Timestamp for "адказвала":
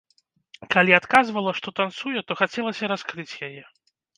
0.99-1.53